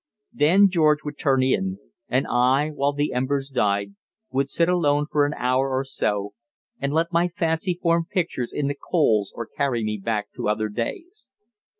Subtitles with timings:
[0.33, 1.77] Then George would turn in,
[2.09, 3.93] and I, while the embers died,
[4.31, 6.33] would sit alone for an hour or so
[6.79, 10.69] and let my fancy form pictures in the coals or carry me back to other
[10.69, 11.29] days.